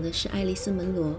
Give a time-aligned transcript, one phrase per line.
[0.00, 1.18] 的是爱丽丝·门罗。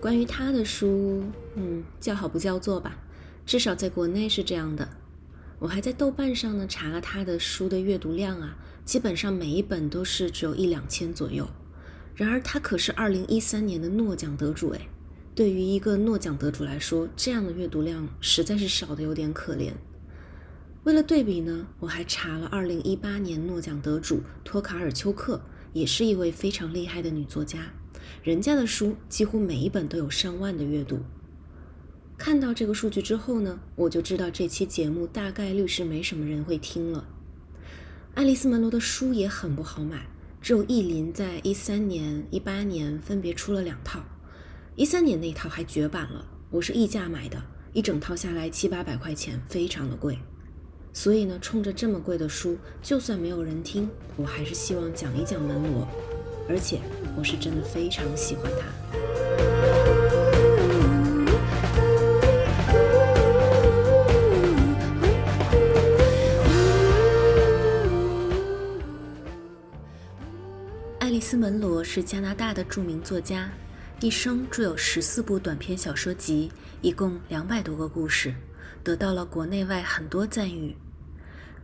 [0.00, 1.24] 关于她的书，
[1.54, 2.98] 嗯，叫好不叫座吧，
[3.46, 4.88] 至少在国内是这样的。
[5.58, 11.48] 我还在豆瓣上呢查了她的书的阅读量啊，基本上每一本都是只有一两千左右。
[12.14, 14.88] 然而她可是二零一三年的诺奖得主诶，
[15.34, 19.72] 对于一个诺奖得主来说，这样的阅读量实在是少的有点可怜。
[20.84, 25.40] 为了对比呢，我还查了二零一八年诺奖得主托卡尔丘克。
[25.72, 27.58] 也是一位非常厉害的女作家，
[28.22, 31.00] 人家的书几乎每一本都有上万的阅读。
[32.16, 37.06] 看到这个数据之后呢，我就知道这期节目大概率是没什么人会听了。
[38.14, 40.06] 爱丽丝·门罗的书也很不好买，
[40.40, 44.00] 只有译林在一三年、一八年分别出了两套，
[44.76, 50.16] 一三年那套还绝版了，我是溢价买的，一整套下来七八百块钱，非常的贵。
[50.92, 55.88] 所以呢，冲着这么贵的书，就算没有人听，我还是希望讲一讲门罗，
[56.48, 56.80] 而且
[57.16, 58.66] 我是真的非常喜欢他。
[70.98, 73.50] 爱丽丝·门罗是加拿大的著名作家，
[74.00, 76.50] 一生著有十四部短篇小说集，
[76.82, 78.34] 一共两百多个故事，
[78.82, 80.76] 得到了国内外很多赞誉。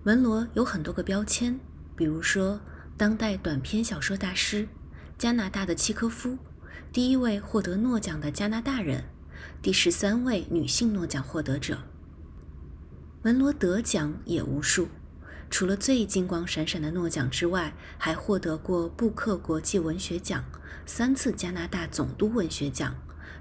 [0.03, 1.58] 门罗有很多个标签，
[1.97, 2.61] 比如说
[3.00, 4.68] 当代短篇小说大师、
[5.16, 6.36] 加拿大的契科夫、
[6.92, 9.04] 第一位获得诺奖的加拿大人、
[9.62, 11.78] 第十三位女性诺奖获得者。
[13.22, 14.88] 门罗得奖也无数，
[15.48, 20.44] 除了最金光闪闪的诺奖之外，还获得过布克国际文学奖、
[20.84, 22.94] 三次加拿大总督文学奖、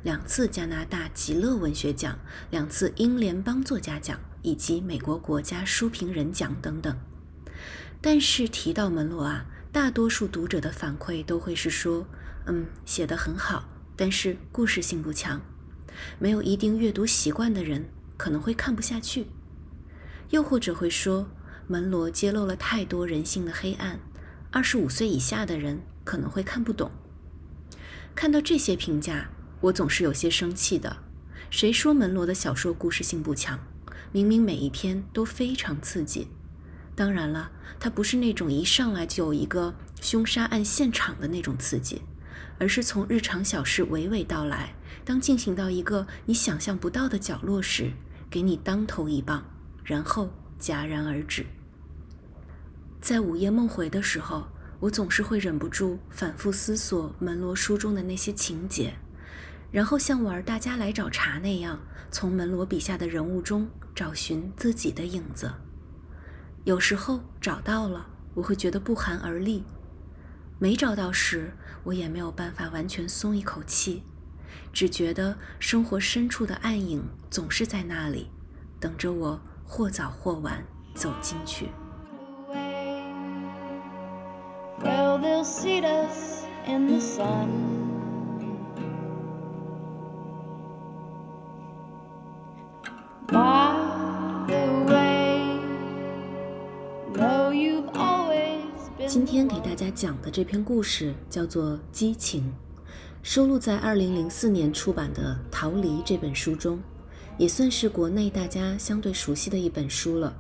[0.04, 2.18] 两次加拿大极乐文学奖、
[2.50, 4.18] 两次英联邦作家奖。
[4.42, 6.98] 以及美国国家书评人奖等等，
[8.02, 12.08] 但是提到门罗啊，大多数读者的反馈都会是说，
[12.46, 15.42] 嗯，写得很好，但是故事性不强，
[16.18, 19.28] 没有一定阅读习惯的人可能会看不下去，
[20.30, 21.28] 又或者会说，
[21.68, 24.00] 门罗揭露了太多人性的黑暗，
[24.50, 26.90] 二十五岁以下的人可能会看不懂。
[28.16, 29.30] 看到这些评价，
[29.62, 30.98] 我总是有些生气的。
[31.50, 33.60] 谁说门罗的小说故事性不强？
[34.12, 36.28] 明明每一篇都非常刺激，
[37.00, 37.50] 当然了，
[37.80, 42.02] 它不是那种一上来就有一个凶杀案现场的那种刺激，
[42.58, 44.76] 而是从日常小事娓娓道来。
[45.06, 47.94] 当进行到一个你想象不到的角落时，
[48.30, 49.46] 给你当头一棒，
[49.86, 50.30] 然后
[50.60, 51.46] 戛然而止。
[53.00, 54.46] 在午夜梦回的时候，
[54.82, 58.94] 我总是会忍不住反复思索门罗书中的那些情节。
[59.72, 61.80] 然后像玩大家来找茬那样，
[62.12, 65.50] 从门罗笔下的人物中找寻自己的影子。
[66.66, 68.06] 有时候找到了，
[68.36, 69.64] 我会觉得不寒而栗；
[70.60, 71.54] 没找到时，
[71.84, 74.04] 我也没有办法完全松一口气，
[74.72, 78.30] 只觉得生活深处的暗影总是在那里，
[78.80, 81.70] 等着我或早或晚走进去。
[99.10, 102.44] 今天给大家讲的这篇故事叫做《激情》，
[103.24, 106.80] 收录在2004年出版的《逃离》这本书中，
[107.36, 110.38] 也算是国内大家相对熟悉的一本书了。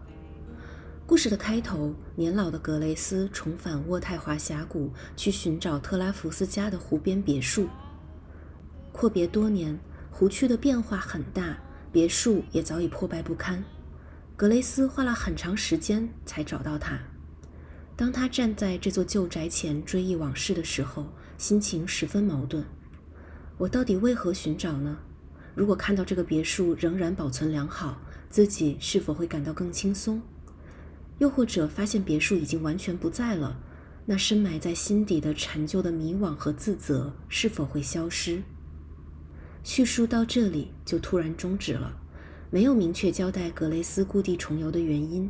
[1.08, 7.68] 故事的开头，年老的格雷斯重返渥太华峡谷，去寻找特拉福斯家的湖边别墅。
[8.92, 9.80] 阔别多年，
[10.12, 11.58] 湖区的变化很大，
[11.92, 13.64] 别墅也早已破败不堪。
[14.36, 17.00] 格雷斯花了很长时间才找到它。
[18.00, 21.06] 当他站在这座旧宅前追忆往事的时候，
[21.38, 22.64] 心情十分矛盾。
[23.58, 25.00] 我到底为何寻找呢？
[25.54, 30.22] 如果看到这个别墅仍然保存良好，自己是否会感到更轻松？
[31.18, 33.60] 又或者发现别墅已经完全不在了，
[34.06, 38.42] 那深埋在心底的陈旧的迷惘和自责是否会消失？
[39.62, 41.98] 叙述到这里就突然终止了，
[42.50, 45.30] 没有明确交代格雷斯故地重游的原因。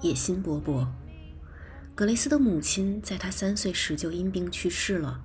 [0.00, 0.86] 野心勃勃。
[1.94, 5.24] 格雷斯的母亲在他三岁时就因病去世了，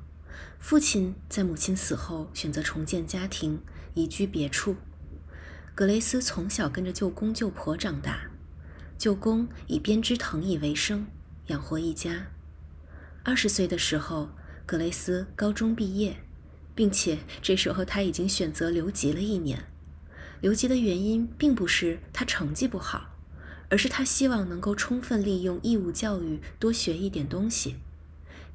[0.60, 3.62] 父亲在母亲死后选择重建家庭，
[3.96, 4.76] 移居别处。
[5.74, 8.30] 格雷斯从小跟着舅公舅婆长大，
[8.98, 11.08] 舅公以编织藤椅为生，
[11.48, 12.28] 养活一家。
[13.24, 14.30] 二十岁的时候，
[14.66, 16.18] 格雷斯高中毕业，
[16.76, 19.66] 并且这时候他已经选择留级了一年。
[20.42, 23.19] 留级的原因并不是他成绩不好，
[23.70, 27.76] 而是他希望能够充分利用义务教育，多学一点东西。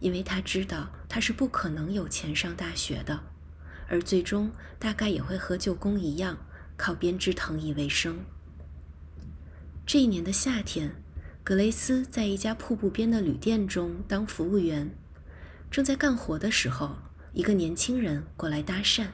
[0.00, 3.22] 因为他知道他是不可能有钱上大学的，
[3.88, 6.36] 而最终大概也会和舅公一样
[6.76, 8.18] 靠编织藤椅为生。
[9.86, 10.96] 这一年的夏天，
[11.42, 14.94] 格雷斯在一家瀑布边的旅店中当服务员，
[15.70, 16.96] 正在干活的时候，
[17.32, 19.06] 一个年轻人过来搭讪，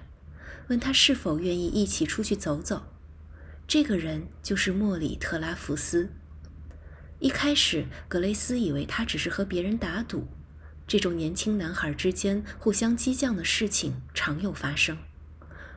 [0.68, 2.82] 问他是否愿意一起出去走走。
[3.70, 6.10] 这个人就是莫里特拉福斯。
[7.20, 10.26] 一开始，格雷斯以为他只是和别人打赌。
[10.88, 14.98] 这种年轻男孩之间互相激将的事情常有发生，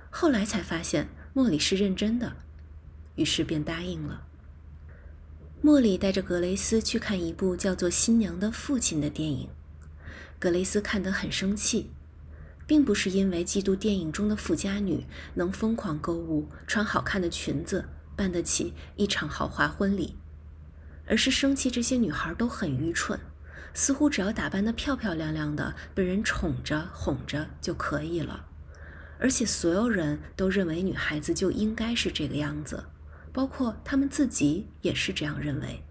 [0.10, 2.36] 后来才发现莫里是认真的，
[3.14, 4.26] 于是便答应了。
[5.62, 9.50] 莫里带着格雷斯去看一部叫做《新娘的父亲》的电影，
[10.40, 11.92] 格雷斯看得很生气，
[12.66, 15.06] 并不是因为嫉妒电影中的富家女
[15.36, 20.16] 能疯狂购物、穿好看的裙子、办得起一场豪华婚礼，
[21.08, 23.20] 而是生气这些女孩都很愚蠢。
[23.76, 28.46] 似乎只要打扮得漂漂亮亮的，被人宠着哄着就可以了，
[29.18, 32.84] 而且所有人都认为女孩子就应该是这个样子，
[33.32, 35.84] 包括他们自己也是这样认为。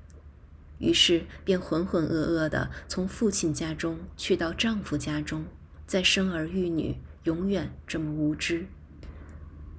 [0.79, 5.45] 于是便浑浑噩噩地从父亲家中去到丈夫家中，
[5.87, 8.67] 再生儿育女，永远这么无知。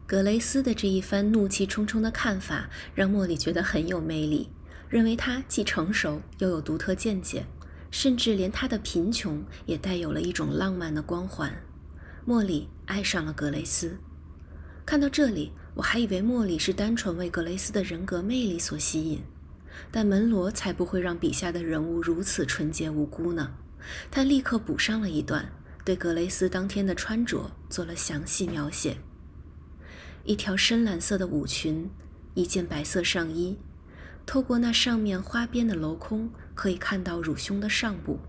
[0.05, 4.49] 格雷斯的这一番怒气冲冲的看法让莫里觉得很有魅力，
[4.89, 7.45] 认为他既成熟又有独特见解。
[7.89, 11.53] 甚至连他的贫穷也带有了一种浪漫的光环。
[12.25, 13.95] 莫里爱上了格雷斯。
[14.83, 19.21] 看到这里，我还以为莫里是单纯为格雷斯的人格魅力所吸引，
[19.91, 23.53] 但门罗才不会让笔下的人物如此纯洁无辜呢。
[24.09, 25.47] 他立刻补上了一段，
[25.85, 28.97] 对格雷斯当天的穿着做了详细描写：
[30.23, 31.89] 一条深蓝色的舞裙，
[32.35, 33.59] 一件白色上衣。
[34.25, 38.19] 透过那上面花边的镂空，可以看到乳胸的上部，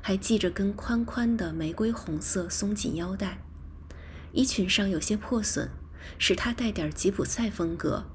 [0.00, 3.42] 还系着根宽宽的玫瑰红色松紧腰带。
[4.32, 5.68] 衣裙上有些破损，
[6.18, 8.06] 使它带点吉普赛风格。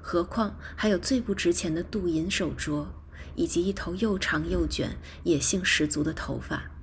[0.00, 2.86] 何况还有最不值钱的镀银手镯，
[3.34, 6.77] 以及一头又长又卷、野性十足的头发。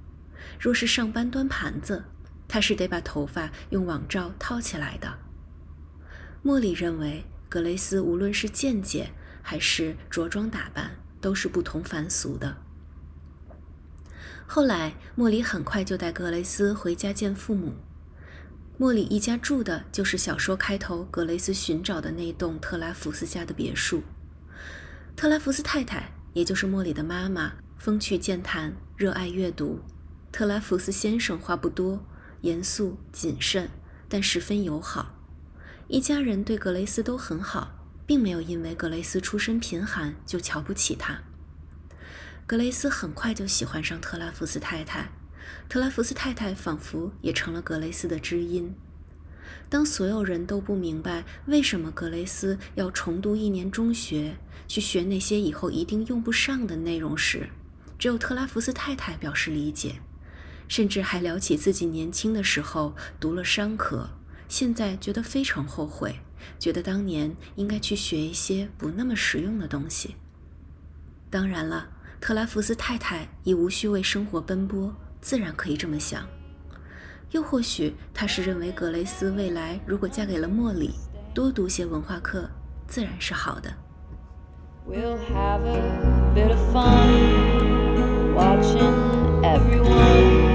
[0.60, 2.04] 若是上班端盘子，
[2.48, 5.18] 他是得把头发用网罩套起来的。
[6.42, 9.12] 莫里认为，格雷斯无论是见解。
[9.48, 12.58] 还是着装打扮都是不同凡俗的。
[14.48, 17.76] 后来，莫里很快就带格雷斯回家见父母。
[18.80, 24.02] 莫里一家住的就是小说开头格雷斯寻找的那栋特拉福斯家的别墅。
[25.16, 29.80] 特拉福斯太太，也就是莫里的妈妈，风趣健谈，热爱阅读；
[30.38, 32.06] 特拉福斯先生话不多，
[32.42, 33.70] 严肃谨慎，
[34.10, 35.16] 但十分友好。
[35.88, 37.72] 一家人对格雷斯都很好。
[38.06, 41.24] 并没有因为格雷斯出身贫寒就瞧不起他。
[42.46, 45.10] 格雷斯很快就喜欢上特拉福斯太太，
[45.70, 48.76] 特拉福斯太太仿佛也成了格雷斯的知音。
[49.70, 54.36] 当所有人都不明白为什么格雷斯要重读一年中学，
[54.68, 57.48] 去学那些以后一定用不上的内容时，
[57.98, 59.96] 只有特拉福斯太太表示理解，
[60.68, 64.10] 甚至还聊起自己年轻的时候读了商科，
[64.48, 66.16] 现在觉得非常后悔。
[66.60, 70.16] 觉得当年应该去学一些不那么实用的东西。
[71.30, 71.90] 当然了，
[72.22, 76.28] 特拉福斯太太已无需为生活奔波，自然可以这么想。
[77.32, 80.94] 又或许她是认为格雷斯未来如果嫁给了莫里，
[81.34, 82.50] 多读些文化课
[82.88, 83.74] 自然是好的。
[84.88, 88.94] We'll have a bit of fun watching
[89.42, 90.55] everyone.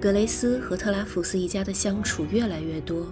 [0.00, 3.06] 格雷斯和特拉福斯一家的相处越来越多，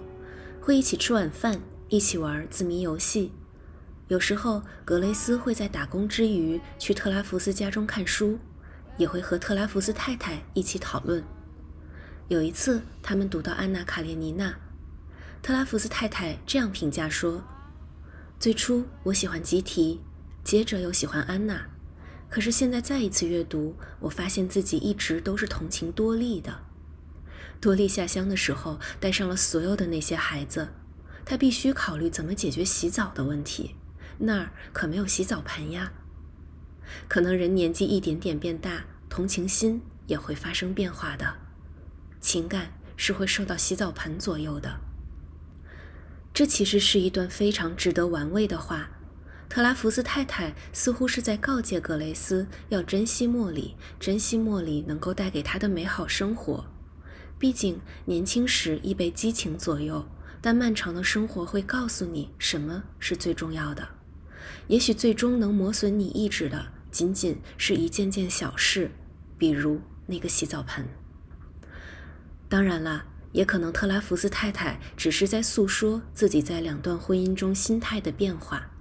[0.59, 3.31] 会一起吃晚饭，一起玩字谜游戏。
[4.07, 8.39] 有时候，格雷斯会在打工之余去特拉福斯家中看书，
[8.97, 11.23] 也会和特拉福斯太太一起讨论。
[12.27, 14.49] 有一次，他们读到《安娜·卡列尼娜》，
[15.41, 17.43] 特拉福斯太太这样评价说
[18.39, 20.01] ：“最初我喜欢吉提，
[20.43, 21.69] 接着又喜欢安娜，
[22.29, 26.65] 可是现在再一次阅读，我发现自己一直都是同情多莉的。”
[27.61, 30.69] 多利下乡的时候带上了所有的那些孩子，
[31.25, 33.75] 他必须考虑怎么解决洗澡的问题。
[34.19, 35.93] 那儿可没有洗澡盆呀。
[37.07, 41.37] 可能人年纪一点点变大，同情心也会发生变化的，
[42.19, 44.88] 情感是会受到洗澡盆左右的。
[46.39, 48.89] 这其实是一段非常值得玩味的话。
[49.49, 56.65] 特拉福斯太太似乎是在告诫格雷斯要珍惜莫里，珍惜莫里能够带给他的美好生活。
[57.37, 60.07] 毕竟年轻时易被激情左右，
[60.39, 63.85] 但漫长的生活会告诉你什么是最重要的。
[64.67, 68.89] 也许最终能磨损你意志的，仅仅是一件件小事，
[69.37, 70.87] 比如那个洗澡盆。
[72.47, 78.71] 当然了，也可能特拉福斯太太只是在诉说自己在两段婚姻中心态的变化。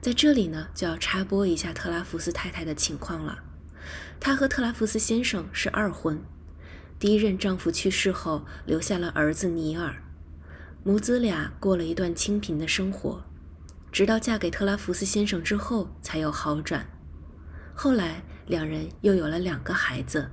[0.00, 3.38] 在这里呢，就要插播一下特拉福斯太太的情况了。
[4.20, 6.22] 她和特拉福斯先生是二婚，
[6.98, 10.02] 第一任丈夫去世后留下了儿子尼尔，
[10.82, 13.24] 母子俩过了一段清贫的生活，
[13.92, 16.86] 直到嫁给特拉福斯先生之后才有好转。
[17.74, 20.30] 后来两人又有了两个孩子，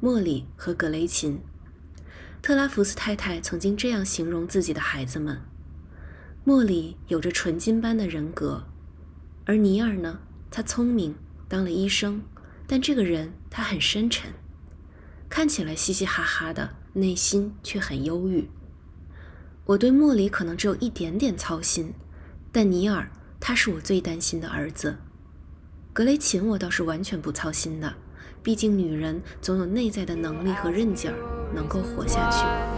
[0.00, 1.40] 莫里和格雷琴。
[2.42, 5.40] 特拉福斯太太曾经这样形容自己的孩子们：
[6.42, 8.64] 莫里有着纯金般的人格。
[9.44, 10.18] 而尼尔呢？
[10.50, 11.14] 他聪明，
[11.46, 12.20] 当了医生，
[12.66, 14.32] 但这个人他很深沉，
[15.28, 18.50] 看起来嘻嘻哈哈的，内心却很忧郁。
[19.64, 21.94] 我对莫里可能只有一点点操心，
[22.50, 23.08] 但尼尔
[23.38, 24.96] 他是我最担心的儿子。
[25.92, 27.94] 格雷琴我倒是完全不操心的，
[28.42, 31.16] 毕竟女人总有内在的能力和韧劲儿，
[31.54, 32.72] 能够活下去。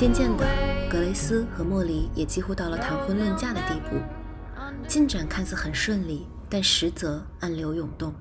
[0.00, 3.96] 渐渐的，格雷斯和莫里也几乎到了谈婚论嫁的地步，
[4.88, 8.12] 进展看似很顺利，但实则暗流涌动。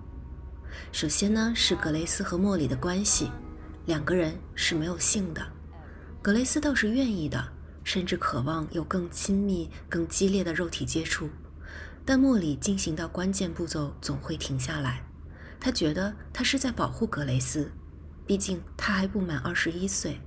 [0.91, 3.31] 首先呢，是格雷斯和莫里的关系，
[3.87, 5.41] 两个人是没有性的，
[6.21, 7.43] 格雷斯倒是愿意的，
[7.83, 11.27] 甚至渴望有更亲密、更激烈的肉体接触，
[12.05, 15.03] 但莫里进行到关键步骤总会停下来，
[15.59, 17.71] 他觉得他是在保护格雷斯，
[18.27, 20.21] 毕竟他还不满二十一岁。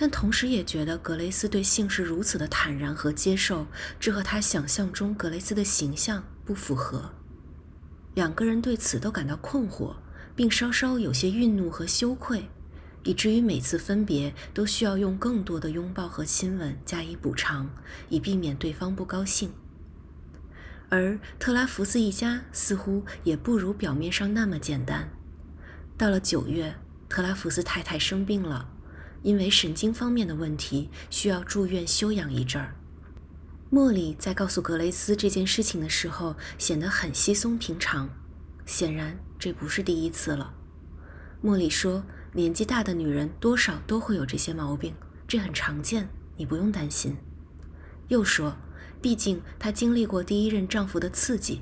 [0.00, 3.66] 但同时也觉得格雷斯对性是如此的坦然和接受，
[3.98, 7.10] 这和他想象中格雷斯的形象不符合。
[8.14, 9.96] 两个人对此都感到困惑，
[10.36, 12.48] 并稍稍有些愠怒和羞愧，
[13.02, 17.68] 以至于每次分别都需要用更多的拥抱和亲吻加以补偿，
[18.08, 19.50] 以避免对方不高兴。
[20.88, 25.10] 而特拉福斯一家似乎也不如表面上那么简单。
[25.96, 26.76] 到了九月，
[27.08, 28.70] 特拉福斯太太生病了。
[29.28, 32.74] 因为神经方面的问题，需要住院休养一阵儿。
[33.68, 38.08] 莫里在告诉格雷斯这件事情的时候，显得很稀松平常。
[38.64, 40.54] 显然，这不是第一次了。
[41.42, 44.94] 莫里说：“年纪大的女人多少都会有这些毛病，
[45.26, 46.08] 这很常见，
[46.38, 47.14] 你不用担心。”
[48.08, 48.56] 又说
[49.02, 51.60] ：“毕竟她经历过第一任丈夫的刺激。”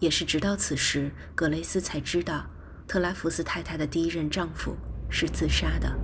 [0.00, 2.50] 也是直到此时，格雷斯才知道
[2.88, 4.74] 特拉福斯太太的第一任丈夫。
[5.12, 5.94] 是自杀的。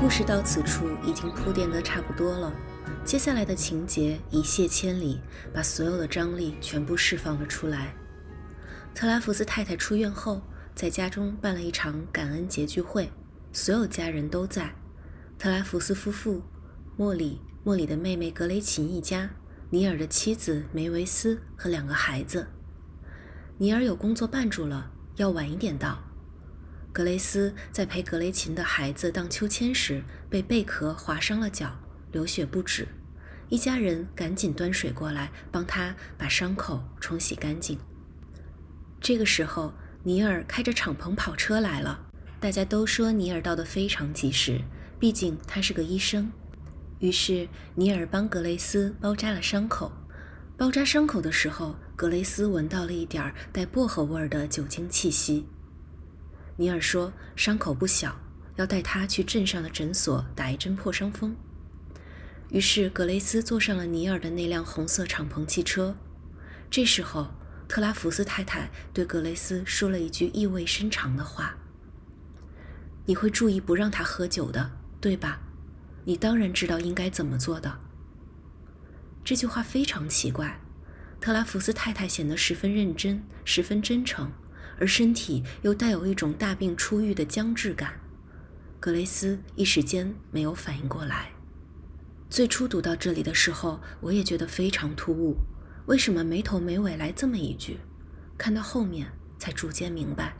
[0.00, 2.52] 故事到此处已经铺垫的差不多了，
[3.04, 5.20] 接下来的情节一泻千里，
[5.52, 7.92] 把所有的张力全部释放了出来。
[8.94, 10.40] 特拉福斯太太出院后。
[10.74, 13.10] 在家中办了一场感恩节聚会，
[13.52, 14.74] 所有家人都在。
[15.38, 16.42] 特拉福斯夫妇、
[16.96, 19.28] 莫里、莫里的妹妹格雷琴一家、
[19.68, 22.46] 尼尔的妻子梅维斯和两个孩子。
[23.58, 25.98] 尼尔有工作办住了，要晚一点到。
[26.92, 31.78] 格雷斯在陪格雷琴的孩子荡秋千时，被贝壳划伤了脚，
[32.12, 32.88] 流血不止。
[33.48, 37.78] 一家人赶紧端水过来，帮他把伤口冲洗干净。
[38.98, 39.74] 这个时候。
[40.02, 42.06] 尼尔开着敞篷跑车来了，
[42.40, 44.60] 大家都说尼尔到的非常及时，
[44.98, 46.32] 毕竟他是个医生。
[47.00, 49.92] 于是尼尔帮格雷斯包扎了伤口。
[50.56, 55.46] 包扎伤口的时候，格雷斯闻到了一点带薄荷味儿的酒精气息。
[56.56, 58.20] 尼尔说伤口不小，
[58.56, 61.34] 要带他去镇上的诊所打一针破伤风。
[62.50, 65.96] 于是格雷斯坐上了尼尔的那辆红色敞篷汽车。
[66.70, 67.28] 这时候，
[67.70, 71.56] 特拉福斯太太对格雷斯说了一句意味深长的话
[73.06, 75.40] ：“你会注意不让他喝酒的，对吧？
[76.04, 77.78] 你当然知道应该怎么做的。”
[79.22, 80.58] 这句话非常奇怪。
[81.20, 84.32] 特拉福斯太太显得十分认真，十分真诚，
[84.80, 88.00] 而身体又带有一种大病初愈的僵滞感。
[88.80, 91.30] 格雷斯一时间没有反应过来。
[92.28, 95.36] 最初读到这里的时候，我也觉得非常突兀，
[95.90, 97.80] 为什么没头没尾来这么一句？
[98.38, 100.36] 看到后面才逐渐明白。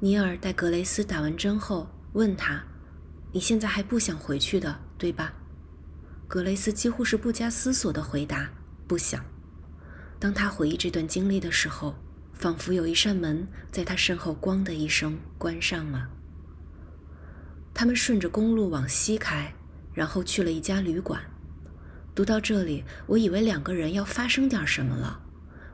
[0.00, 2.60] 尼尔带格雷斯打完针后，问他
[3.30, 5.32] ：“你现在还不想回去的，对吧？”
[6.26, 8.50] 格雷斯几乎是不加思索的回答。
[8.88, 9.24] 不想。
[10.18, 11.94] 当他回忆这段经历的时候，
[12.34, 16.10] 仿佛有一扇门在他身后“咣”的一声关上了。
[17.72, 19.54] 他们顺着公路往西开，
[19.94, 21.22] 然后去了一家旅馆。
[22.18, 25.20] 读到这里，我以为两个人要发生点什么了。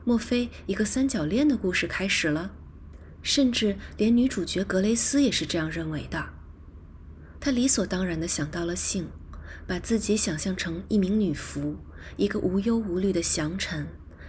[0.03, 2.51] 莫非一个三角恋的故事开始了？
[3.23, 6.23] 甚至连女主角格雷斯也是这样认为的。
[7.39, 9.07] 她理所当然地想到了性，
[9.65, 11.77] 把自己想象成一名女仆。
[12.15, 13.87] 一个无忧无虑的降臣，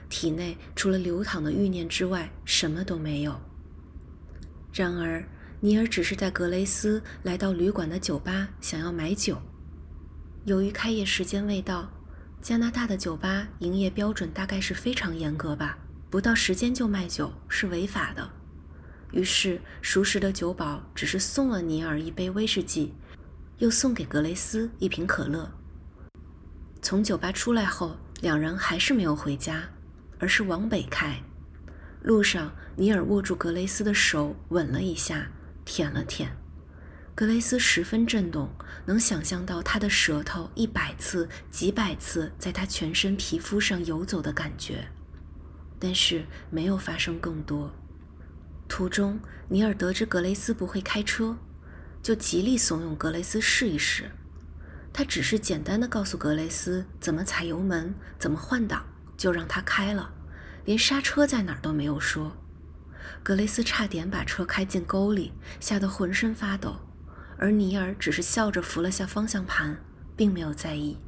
[0.08, 3.38] 体内除了流淌的欲念之外，什么都没有。
[4.72, 5.22] 然而，
[5.60, 9.36] 尼尔只是带格雷斯来到旅馆的酒吧，想要买酒。
[10.46, 11.92] 由于开业时间未到，
[12.46, 15.76] 加拿大的酒吧营业标准大概是非常严格吧，
[16.08, 18.30] 不到时间就卖酒是违法的。
[19.10, 22.94] 于是，熟识的酒保只是送了尼尔一杯威士忌，
[23.58, 25.50] 又送给格雷斯一瓶可乐。
[26.80, 29.64] 从酒吧出来后，两人还是没有回家，
[30.20, 31.20] 而是往北开。
[32.00, 35.26] 路上，尼尔握住格雷斯的手，吻了一下，
[35.64, 36.30] 舔了舔。
[37.16, 38.50] 格雷斯十分震动，
[38.84, 44.86] 能想象到他的舌头一百次、几百次在他全身皮肤上游走的感觉，
[45.78, 47.74] 但是没有发生更多。
[48.68, 51.38] 途中，尼尔得知格雷斯不会开车，
[52.02, 54.10] 就极力怂恿格雷斯试一试。
[54.92, 58.84] 他只是简单的告诉格雷斯怎么踩油门，怎么换挡，
[59.16, 60.12] 就让他开了，
[60.66, 62.36] 连刹车在哪儿都没有说。
[63.22, 66.76] 格雷斯差点把车开进沟里，吓得浑身发抖，
[67.38, 69.78] 而尼尔只是笑着扶了下方向盘，
[70.16, 70.98] 并没有在意。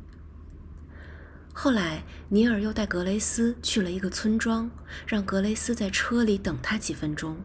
[1.53, 4.71] 后来，尼尔又带格雷斯去了一个村庄，
[5.07, 7.39] 让格雷斯在车里等他几分钟，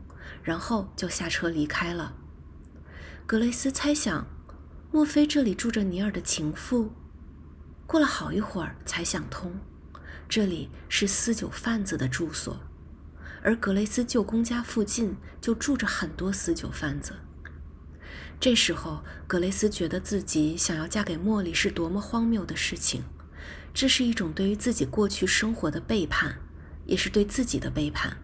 [0.44, 2.16] 然后就下车离开了。
[3.26, 4.28] 格雷斯猜想。
[4.96, 6.94] 莫非这里住着尼尔的情妇？
[7.88, 9.60] 过了好一会儿才想通，
[10.30, 12.60] 这里是私酒贩子的住所，
[13.42, 17.14] 而格雷斯舅公家附近就住着很多私酒贩子。
[18.44, 23.06] 这时候，格雷斯觉得自己想要嫁给莫里是多么荒谬的事情，
[23.74, 26.40] 这是一种对于自己过去生活的背叛，
[26.86, 28.18] 也是对自己的背叛。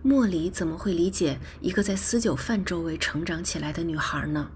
[0.00, 4.50] 莫里怎么会理解一个在私酒贩周围成长起来的女孩呢？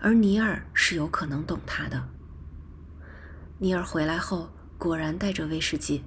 [0.00, 2.08] 而尼尔是有可能懂她的。
[3.58, 4.48] 尼尔回来后
[4.78, 6.04] 果然带着威士忌。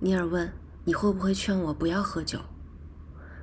[0.00, 0.52] 尼尔问
[0.84, 2.38] ：“你会不会劝我不要喝酒？”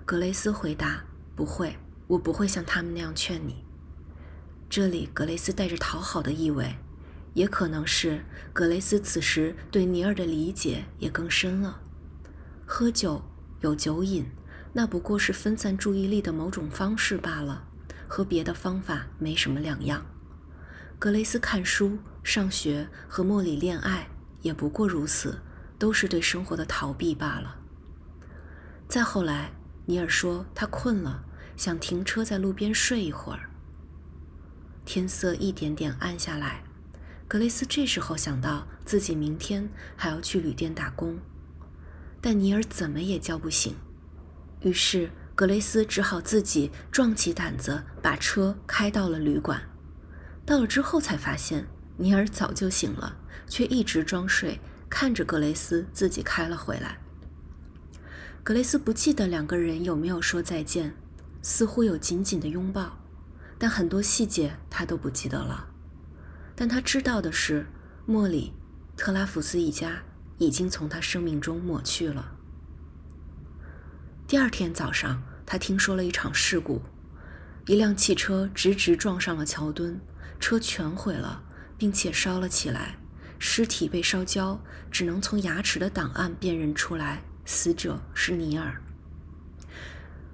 [0.05, 1.03] 格雷斯回答
[1.35, 1.75] ：“不会，
[2.07, 3.65] 我不会像他们那样劝你。”
[4.69, 6.75] 这里格雷斯带着讨好的意味，
[7.33, 11.81] 也可能是格雷斯此时对尼尔的理解也更深了。
[12.65, 13.21] 喝酒
[13.61, 14.25] 有酒瘾，
[14.73, 17.67] 那不过是分散注意力的某种方式罢了。
[18.05, 20.05] 和别的方法没什么两样。
[20.99, 24.07] 格雷斯看书、上学和莫里恋爱
[24.43, 25.39] 也不过如此，
[25.79, 27.55] 都是对生活的逃避罢了。
[28.87, 29.51] 再后来，
[29.87, 31.23] 尼尔说他困了，
[31.55, 33.49] 想停车在路边睡一会儿。
[34.85, 36.63] 天色一点点暗下来，
[37.27, 41.17] 格雷斯这时候想到自己明天还要去旅店打工，
[42.19, 43.75] 但尼尔怎么也叫不醒，
[44.61, 45.09] 于是。
[45.35, 49.63] 格雷斯只好自己壮起胆子把车开到了旅馆。
[50.45, 51.65] 到了之后才发现，
[51.97, 56.99] 尼尔早就醒了，却一直装睡，看着格雷斯自己开了回来。
[58.43, 60.95] 格雷斯不记得两个人有没有说再见，
[61.43, 62.97] 似乎有紧紧的拥抱，
[63.59, 65.67] 但很多细节他都不记得了。
[66.55, 67.67] 但他知道的是，
[68.05, 68.53] 莫里
[68.95, 70.03] 特拉福斯一家
[70.37, 72.31] 已经从他生命中抹去了。
[74.25, 76.81] 第二天早上，他听说了一场事故，
[77.67, 79.99] 一辆汽车直直撞上了桥墩，
[80.39, 81.43] 车全毁了，
[81.77, 82.97] 并且烧了起来，
[83.37, 88.81] 尸体被烧焦，只能从牙齿的档案辨认出来，死者是尼尔。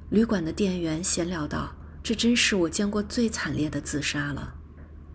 [0.10, 4.56] 旅馆的店员闲聊道：“这真是我见过最惨烈的自杀了。”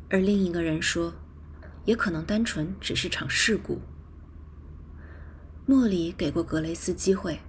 [0.09, 1.13] 而另一个人说，
[1.85, 3.83] 也可能单纯只是场事故。
[5.67, 7.41] 莫里给过格雷斯机会，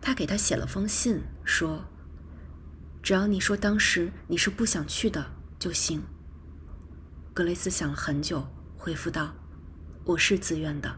[0.00, 1.84] 他给他写了封信，说
[3.02, 6.04] ：“只要你说当时你是不想去的就行。”
[7.34, 8.46] 格雷斯想了很久，
[8.76, 9.34] 回复道
[10.04, 10.96] ：“我是自愿的。”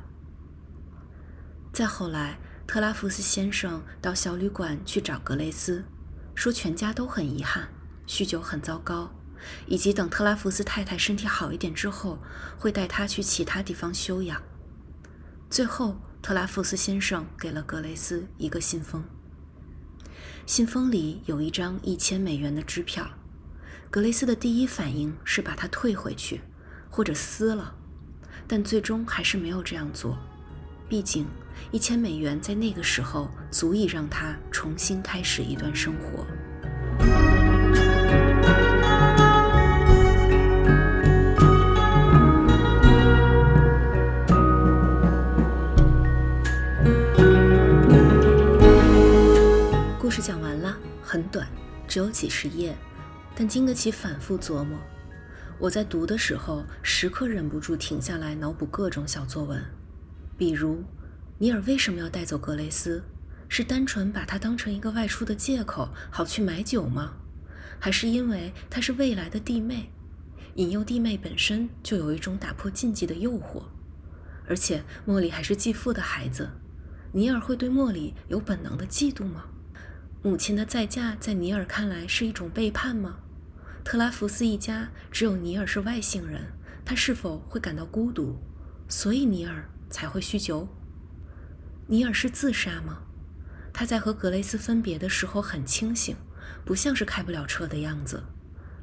[1.72, 5.87] 再后来，特拉福斯先生到小旅馆去找格雷斯，
[6.35, 7.70] 说全家都很遗憾，
[8.07, 9.11] 酗酒很糟糕，
[9.66, 12.18] 以及等特拉福斯太太身体好一点之后，
[12.59, 14.42] 会带他去其他地方休养。
[15.50, 15.98] 最后。
[16.20, 19.04] 特拉福斯先生给了格雷斯一个信封，
[20.44, 23.09] 信封里有一张一千美元的支票。
[23.88, 26.40] 格雷斯的第一反应是把它退回去，
[26.90, 27.76] 或者撕了，
[28.48, 30.18] 但最终还是没有这样做。
[30.88, 31.27] 毕竟，
[31.70, 36.27] 一千美元在那个时候足以让他重新开始一段生活。
[50.01, 51.46] 故事讲完了，很短，
[51.87, 52.74] 只有几十页，
[53.37, 54.79] 但经得起反复琢磨。
[55.59, 59.62] 我在读的时候，时刻忍不住停下来脑补各种小作文，
[60.38, 60.85] 比如，
[61.38, 63.03] 尼尔为什么要带走格雷斯？
[63.48, 67.14] 是单纯把他当成一个外出的借口，好去买酒吗？
[67.81, 69.90] 还是因为她是未来的弟妹，
[70.55, 73.64] 引诱弟妹本身就有一种打破禁忌的诱惑？
[74.46, 76.48] 而且莫里还是继父的孩子，
[77.12, 79.46] 尼尔会对莫里有本能的嫉妒吗？
[80.22, 83.18] 母亲的再嫁在尼尔看来是一种背叛吗？
[83.85, 86.53] 特拉福斯一家只有尼尔是外姓人，
[86.85, 88.37] 他是否会感到孤独，
[88.88, 90.68] 所以尼尔才会酗酒？
[91.87, 93.03] 尼尔是自杀吗？
[93.72, 96.16] 他在和格雷斯分别的时候很清醒，
[96.64, 98.22] 不像是开不了车的样子，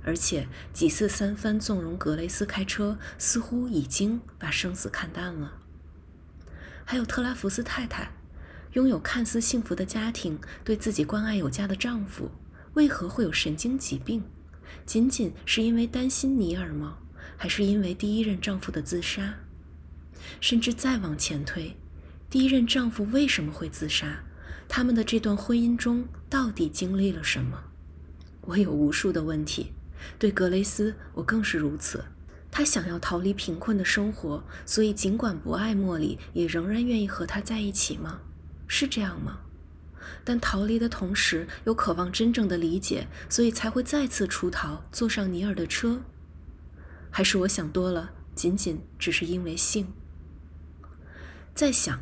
[0.03, 5.59] 而且几次三番纵容格雷斯开车，似乎已经把生死看淡了。
[6.83, 8.11] 还有特拉福斯太太。
[8.73, 12.29] 拥有看似幸福的家庭，对自己关爱有加的丈夫，
[12.73, 14.21] 为何会有神经疾病？
[14.85, 16.97] 仅仅是因为担心尼尔吗？
[17.37, 19.35] 还是因为第一任丈夫的自杀？
[20.39, 21.75] 甚至再往前推，
[22.29, 24.23] 第一任丈夫为什么会自杀？
[24.67, 27.63] 他们的这段婚姻中到底经历了什么？
[28.41, 29.71] 我有无数的问题。
[30.19, 32.03] 对格雷斯，我更是如此。
[32.51, 38.21] 他想要逃离贫困的生活，所以尽管不爱莫里，也仍然愿意和他在一起吗？
[38.67, 39.39] 是这样吗？
[40.23, 46.01] 但逃离的同时又渴望真正的理解，所以才会再次出逃，坐上尼尔的车。
[47.09, 49.87] 还是我想多了，仅仅只是因为性。
[51.55, 51.97] 在想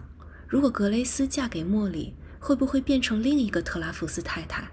[0.48, 4.68] 如果格蕾丝嫁给莫里会不会变成另一个特拉福斯太太？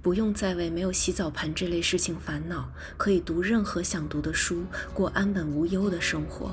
[0.00, 6.52] 不用再为没有洗澡盆这类事情烦恼可以读任何想读的书过安稳无忧的生活。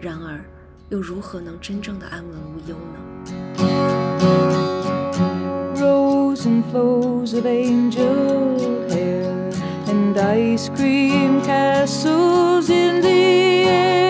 [0.00, 0.42] 然而
[0.88, 2.98] 又如何能真正的安稳无忧呢
[5.76, 8.56] ？Rows and flows of angel
[8.88, 9.52] hair
[9.86, 14.07] and ice cream castles in the air.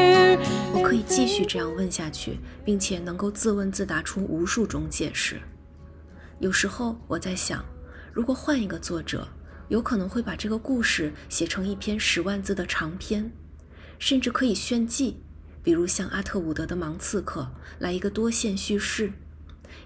[0.88, 5.38] 可以继续这样问下去，并且能够自问自答出无数种解释。
[6.38, 7.62] 有时候我在想，
[8.10, 9.28] 如果换一个作者，
[9.68, 13.30] 有可能会把这个故事写成一篇十万字的长篇，
[13.98, 15.22] 甚至可以炫技。
[15.62, 17.42] 比如像阿特伍德的《盲刺客》，
[17.78, 19.12] 来一个多线叙事，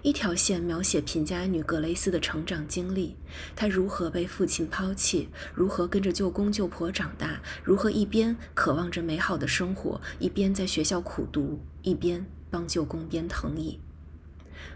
[0.01, 3.15] 一条线描写贫家女格雷斯的成长经历，
[3.55, 13.79] 她如何被父亲抛弃，如何跟着舅公舅婆长大，如何一边渴望着美好的生活，一边在学校苦读，一边帮舅公编藤椅；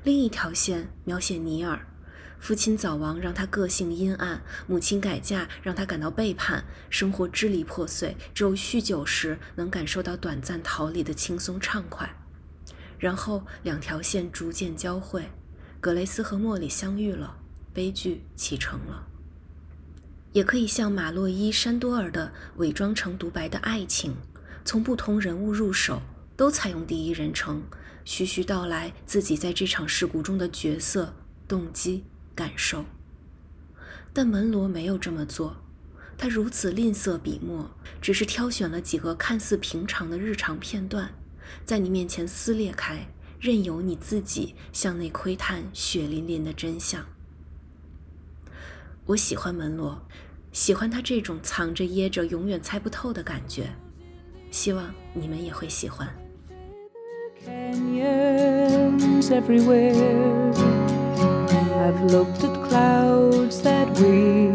[0.04, 1.88] 另一条线描写尼尔。
[2.40, 8.16] 父亲早亡，让他个性阴暗；母亲改嫁，让他感到背叛，生活支离破碎。
[8.36, 12.16] 只有酗酒时，能感受到短暂逃离的轻松畅快。
[12.98, 15.30] 然后两条线逐渐交汇，
[15.80, 17.38] 格雷斯和莫里相遇了，
[17.74, 19.08] 悲剧启程了。
[20.34, 24.12] 也可以像马洛伊·山多尔的《伪装成独白的爱情》，
[24.64, 26.02] 从不同人物入手，
[26.36, 27.64] 都采用第一人称，
[28.04, 31.14] 徐徐道来自己在这场事故中的角色、
[31.48, 32.04] 动机。
[32.36, 32.86] 感受，
[34.14, 35.58] 但门罗没有这么做。
[36.20, 41.16] 他如此吝啬笔墨，只是挑选了几个看似平常的日常片段，
[41.66, 43.08] 在你面前撕裂开，
[43.40, 47.06] 任由你自己向内窥探血淋淋的真相。
[49.06, 50.02] 我喜欢门罗，
[50.52, 53.70] 喜欢他这种藏着掖着、永远猜不透的感觉。
[54.52, 56.08] 希望你们也会喜欢。
[61.80, 64.52] I've looked at clouds that way,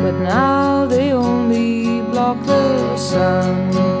[0.00, 3.97] but now they only block the sun.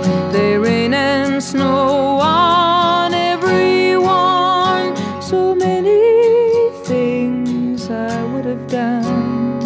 [1.38, 4.96] and snow on everyone.
[5.22, 9.60] So many things I would have done,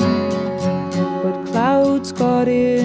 [1.23, 2.82] but clouds got in.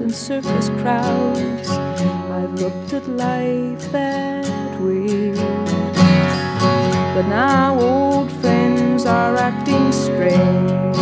[0.00, 1.68] and surface crowds.
[1.68, 5.34] I've looked at life that way.
[7.14, 10.96] But now old friends are acting strange.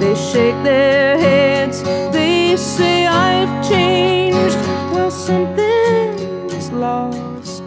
[0.00, 1.82] They shake their heads,
[2.12, 4.56] they say I've changed.
[4.92, 7.64] Well, something's lost,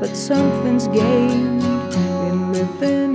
[0.00, 1.62] but something's gained
[2.26, 3.09] in living.